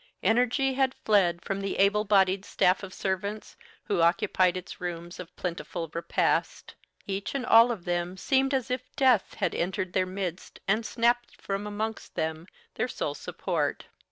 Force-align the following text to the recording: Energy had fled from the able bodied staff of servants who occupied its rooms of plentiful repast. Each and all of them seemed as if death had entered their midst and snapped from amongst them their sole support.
Energy 0.23 0.73
had 0.73 0.95
fled 1.05 1.43
from 1.45 1.61
the 1.61 1.75
able 1.77 2.03
bodied 2.03 2.43
staff 2.43 2.81
of 2.81 2.91
servants 2.91 3.55
who 3.83 4.01
occupied 4.01 4.57
its 4.57 4.81
rooms 4.81 5.19
of 5.19 5.35
plentiful 5.35 5.91
repast. 5.93 6.73
Each 7.05 7.35
and 7.35 7.45
all 7.45 7.71
of 7.71 7.85
them 7.85 8.17
seemed 8.17 8.51
as 8.55 8.71
if 8.71 8.81
death 8.95 9.35
had 9.35 9.53
entered 9.53 9.93
their 9.93 10.07
midst 10.07 10.59
and 10.67 10.83
snapped 10.87 11.39
from 11.39 11.67
amongst 11.67 12.15
them 12.15 12.47
their 12.73 12.87
sole 12.87 13.13
support. 13.13 13.85